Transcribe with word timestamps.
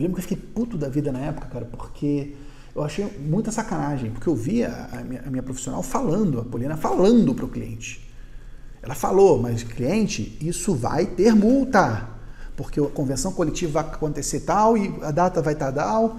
Eu 0.00 0.04
lembro 0.04 0.14
que 0.14 0.20
eu 0.20 0.28
fiquei 0.28 0.50
puto 0.54 0.78
da 0.78 0.88
vida 0.88 1.12
na 1.12 1.18
época, 1.18 1.46
cara, 1.48 1.66
porque 1.66 2.34
eu 2.74 2.82
achei 2.82 3.04
muita 3.18 3.52
sacanagem, 3.52 4.10
porque 4.10 4.26
eu 4.26 4.34
via 4.34 4.88
a 4.90 4.96
minha, 5.02 5.22
a 5.26 5.30
minha 5.30 5.42
profissional 5.42 5.82
falando, 5.82 6.40
a 6.40 6.44
Poliana 6.44 6.74
falando 6.74 7.34
para 7.34 7.44
o 7.44 7.48
cliente. 7.48 8.10
Ela 8.80 8.94
falou, 8.94 9.38
mas 9.38 9.62
cliente, 9.62 10.38
isso 10.40 10.74
vai 10.74 11.04
ter 11.04 11.34
multa, 11.34 12.08
porque 12.56 12.80
a 12.80 12.86
convenção 12.86 13.30
coletiva 13.30 13.82
vai 13.82 13.92
acontecer 13.92 14.40
tal 14.40 14.78
e 14.78 14.90
a 15.02 15.10
data 15.10 15.42
vai 15.42 15.52
estar 15.52 15.70
tal. 15.70 16.18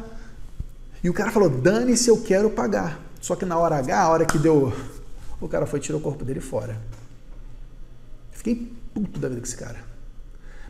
E 1.04 1.10
o 1.10 1.14
cara 1.14 1.32
falou, 1.32 1.50
dane-se, 1.50 2.08
eu 2.08 2.22
quero 2.22 2.52
pagar. 2.52 3.00
Só 3.20 3.36
que 3.36 3.46
na 3.46 3.58
hora 3.58 3.78
H, 3.78 4.00
a 4.00 4.10
hora 4.10 4.26
que 4.28 4.38
deu, 4.38 4.72
o 5.40 5.48
cara 5.48 5.66
foi 5.66 5.80
tirou 5.80 6.00
o 6.00 6.04
corpo 6.04 6.24
dele 6.24 6.40
fora. 6.40 6.80
Fiquei 8.32 8.72
puto 8.94 9.20
da 9.20 9.28
vida 9.28 9.42
com 9.42 9.48
esse 9.48 9.58
cara. 9.58 9.80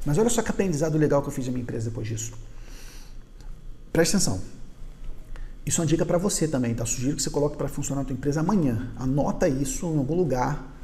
Mas 0.05 0.17
olha 0.17 0.29
só 0.29 0.41
que 0.41 0.49
aprendizado 0.49 0.97
legal 0.97 1.21
que 1.21 1.27
eu 1.27 1.33
fiz 1.33 1.45
na 1.47 1.51
minha 1.51 1.63
empresa 1.63 1.89
depois 1.89 2.07
disso. 2.07 2.31
Preste 3.91 4.15
atenção. 4.15 4.41
Isso 5.65 5.79
é 5.79 5.83
uma 5.83 5.87
dica 5.87 6.05
para 6.05 6.17
você 6.17 6.47
também, 6.47 6.73
tá? 6.73 6.85
Sugiro 6.85 7.15
que 7.15 7.21
você 7.21 7.29
coloque 7.29 7.57
para 7.57 7.67
funcionar 7.67 8.01
na 8.01 8.05
tua 8.05 8.15
empresa 8.15 8.39
amanhã. 8.39 8.91
Anota 8.95 9.47
isso 9.47 9.85
em 9.85 9.97
algum 9.97 10.15
lugar 10.15 10.75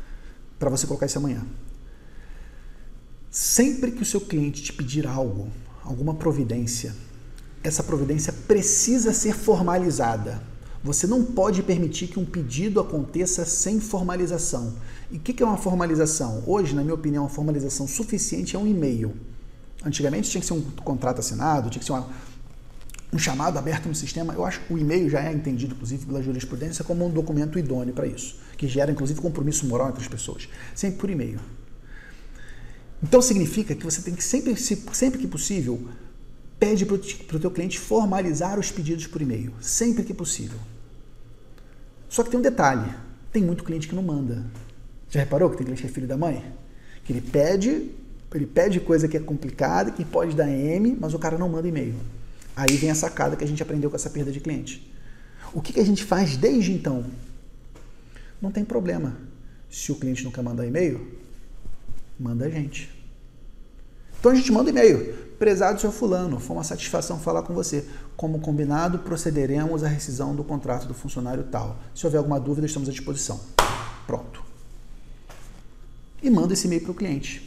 para 0.59 0.69
você 0.69 0.85
colocar 0.85 1.05
isso 1.05 1.17
amanhã. 1.17 1.43
Sempre 3.31 3.91
que 3.91 4.01
o 4.01 4.05
seu 4.05 4.21
cliente 4.21 4.61
te 4.61 4.73
pedir 4.73 5.07
algo, 5.07 5.49
alguma 5.83 6.13
providência, 6.13 6.95
essa 7.63 7.83
providência 7.83 8.31
precisa 8.31 9.13
ser 9.13 9.33
formalizada. 9.33 10.41
Você 10.83 11.07
não 11.07 11.23
pode 11.23 11.63
permitir 11.63 12.07
que 12.07 12.19
um 12.19 12.25
pedido 12.25 12.79
aconteça 12.79 13.45
sem 13.45 13.79
formalização. 13.79 14.75
E 15.11 15.17
o 15.17 15.19
que 15.19 15.41
é 15.41 15.45
uma 15.45 15.57
formalização? 15.57 16.43
Hoje, 16.45 16.75
na 16.75 16.81
minha 16.81 16.93
opinião, 16.93 17.23
uma 17.23 17.29
formalização 17.29 17.87
suficiente 17.87 18.55
é 18.55 18.59
um 18.59 18.67
e-mail. 18.67 19.13
Antigamente 19.83 20.29
tinha 20.29 20.41
que 20.41 20.47
ser 20.47 20.53
um 20.53 20.61
contrato 20.61 21.19
assinado, 21.19 21.69
tinha 21.69 21.79
que 21.79 21.85
ser 21.85 21.91
uma, 21.91 22.07
um 23.17 23.19
chamado 23.19 23.57
aberto 23.57 23.87
no 23.87 23.95
sistema, 23.95 24.33
eu 24.35 24.45
acho 24.45 24.61
que 24.61 24.71
o 24.71 24.77
e-mail 24.77 25.09
já 25.09 25.23
é 25.23 25.33
entendido, 25.33 25.73
inclusive, 25.73 26.05
pela 26.05 26.21
jurisprudência 26.21 26.85
como 26.85 27.05
um 27.07 27.09
documento 27.09 27.57
idôneo 27.57 27.91
para 27.91 28.05
isso, 28.05 28.39
que 28.55 28.67
gera, 28.67 28.91
inclusive, 28.91 29.19
compromisso 29.19 29.65
moral 29.65 29.89
entre 29.89 30.01
as 30.01 30.07
pessoas. 30.07 30.47
Sempre 30.75 30.99
por 30.99 31.09
e-mail. 31.09 31.39
Então 33.01 33.19
significa 33.19 33.73
que 33.73 33.83
você 33.83 34.01
tem 34.03 34.13
que 34.13 34.23
sempre, 34.23 34.55
sempre 34.55 35.19
que 35.19 35.27
possível, 35.27 35.87
pede 36.59 36.85
para 36.85 37.37
o 37.37 37.39
teu 37.39 37.49
cliente 37.49 37.79
formalizar 37.79 38.59
os 38.59 38.71
pedidos 38.71 39.07
por 39.07 39.19
e-mail, 39.19 39.51
sempre 39.59 40.03
que 40.03 40.13
possível. 40.13 40.59
Só 42.07 42.23
que 42.23 42.29
tem 42.29 42.39
um 42.39 42.43
detalhe, 42.43 42.87
tem 43.31 43.43
muito 43.43 43.63
cliente 43.63 43.87
que 43.87 43.95
não 43.95 44.03
manda. 44.03 44.45
Já 45.09 45.21
reparou 45.21 45.49
que 45.49 45.57
tem 45.57 45.65
cliente 45.65 45.81
que 45.81 45.87
é 45.87 45.91
filho 45.91 46.07
da 46.07 46.17
mãe? 46.17 46.53
Que 47.03 47.13
ele 47.13 47.21
pede, 47.21 47.91
ele 48.33 48.45
pede 48.45 48.79
coisa 48.79 49.07
que 49.07 49.17
é 49.17 49.19
complicada, 49.19 49.91
que 49.91 50.05
pode 50.05 50.35
dar 50.35 50.49
M, 50.49 50.95
mas 50.99 51.15
o 51.15 51.19
cara 51.19 51.37
não 51.37 51.49
manda 51.49 51.67
e-mail. 51.67 51.95
Aí 52.57 52.75
vem 52.75 52.89
a 52.89 52.95
sacada 52.95 53.35
que 53.35 53.43
a 53.43 53.47
gente 53.47 53.61
aprendeu 53.61 53.87
com 53.87 53.95
essa 53.95 54.09
perda 54.09 54.31
de 54.31 54.39
cliente. 54.39 54.91
O 55.53 55.61
que, 55.61 55.71
que 55.71 55.79
a 55.79 55.85
gente 55.85 56.03
faz 56.03 56.35
desde 56.35 56.71
então? 56.73 57.05
Não 58.41 58.51
tem 58.51 58.65
problema. 58.65 59.15
Se 59.69 59.91
o 59.91 59.95
cliente 59.95 60.23
não 60.23 60.31
quer 60.31 60.41
mandar 60.41 60.65
e-mail, 60.65 61.07
manda 62.19 62.45
a 62.45 62.49
gente. 62.49 62.89
Então 64.19 64.31
a 64.31 64.35
gente 64.35 64.51
manda 64.51 64.71
e-mail. 64.71 65.27
Prezado 65.37 65.79
seu 65.79 65.91
fulano, 65.91 66.39
foi 66.39 66.57
uma 66.57 66.63
satisfação 66.63 67.19
falar 67.19 67.43
com 67.43 67.53
você. 67.53 67.85
Como 68.15 68.39
combinado, 68.39 68.97
procederemos 68.99 69.83
à 69.83 69.87
rescisão 69.87 70.35
do 70.35 70.43
contrato 70.43 70.87
do 70.87 70.95
funcionário 70.95 71.43
tal. 71.43 71.77
Se 71.93 72.07
houver 72.07 72.17
alguma 72.17 72.39
dúvida, 72.39 72.65
estamos 72.65 72.89
à 72.89 72.91
disposição. 72.91 73.39
Pronto. 74.07 74.43
E 76.23 76.29
manda 76.31 76.53
esse 76.53 76.65
e-mail 76.65 76.81
para 76.81 76.91
o 76.91 76.95
cliente. 76.95 77.46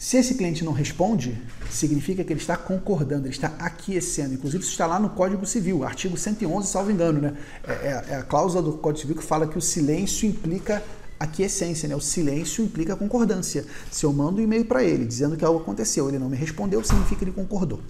Se 0.00 0.16
esse 0.16 0.34
cliente 0.34 0.64
não 0.64 0.72
responde, 0.72 1.38
significa 1.70 2.24
que 2.24 2.32
ele 2.32 2.40
está 2.40 2.56
concordando, 2.56 3.26
ele 3.26 3.34
está 3.34 3.48
aquecendo. 3.58 4.32
Inclusive, 4.32 4.62
isso 4.62 4.72
está 4.72 4.86
lá 4.86 4.98
no 4.98 5.10
Código 5.10 5.44
Civil, 5.44 5.84
artigo 5.84 6.16
111, 6.16 6.68
salvo 6.68 6.90
engano, 6.90 7.20
né? 7.20 7.36
É, 7.62 7.72
é, 7.72 8.04
é 8.08 8.16
a 8.16 8.22
cláusula 8.22 8.62
do 8.62 8.78
Código 8.78 9.02
Civil 9.02 9.16
que 9.16 9.22
fala 9.22 9.46
que 9.46 9.58
o 9.58 9.60
silêncio 9.60 10.26
implica 10.26 10.82
aquiescência, 11.18 11.86
né? 11.86 11.94
O 11.94 12.00
silêncio 12.00 12.64
implica 12.64 12.96
concordância. 12.96 13.66
Se 13.90 14.06
eu 14.06 14.10
mando 14.10 14.40
um 14.40 14.44
e-mail 14.44 14.64
para 14.64 14.82
ele 14.82 15.04
dizendo 15.04 15.36
que 15.36 15.44
algo 15.44 15.60
aconteceu, 15.60 16.08
ele 16.08 16.18
não 16.18 16.30
me 16.30 16.36
respondeu, 16.36 16.82
significa 16.82 17.16
que 17.16 17.24
ele 17.24 17.32
concordou. 17.32 17.82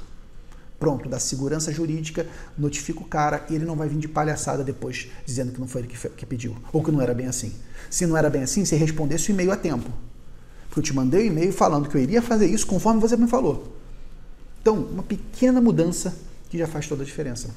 Pronto, 0.81 1.09
dá 1.09 1.21
segurança 1.21 1.71
jurídica, 1.71 2.27
notifica 2.59 2.99
o 2.99 3.05
cara 3.05 3.47
e 3.49 3.55
ele 3.55 3.65
não 3.65 3.77
vai 3.77 3.89
vir 3.89 3.99
de 3.99 4.09
palhaçada 4.09 4.65
depois 4.65 5.07
dizendo 5.25 5.53
que 5.53 5.61
não 5.61 5.69
foi 5.69 5.83
ele 5.83 5.89
que, 5.89 6.09
que 6.09 6.27
pediu, 6.27 6.57
ou 6.73 6.83
que 6.83 6.91
não 6.91 7.01
era 7.01 7.15
bem 7.15 7.29
assim. 7.29 7.53
Se 7.89 8.05
não 8.05 8.17
era 8.17 8.29
bem 8.29 8.43
assim, 8.43 8.65
você 8.65 8.75
respondesse 8.75 9.31
o 9.31 9.33
e-mail 9.33 9.53
a 9.53 9.57
tempo. 9.57 9.89
Porque 10.71 10.79
eu 10.79 10.85
te 10.85 10.95
mandei 10.95 11.25
um 11.25 11.33
e-mail 11.33 11.53
falando 11.53 11.89
que 11.89 11.97
eu 11.97 12.01
iria 12.01 12.23
fazer 12.23 12.47
isso 12.47 12.65
conforme 12.65 13.01
você 13.01 13.17
me 13.17 13.27
falou. 13.27 13.75
Então, 14.63 14.77
uma 14.77 15.03
pequena 15.03 15.61
mudança 15.61 16.17
que 16.49 16.57
já 16.57 16.69
faz 16.69 16.87
toda 16.87 17.03
a 17.03 17.05
diferença. 17.05 17.51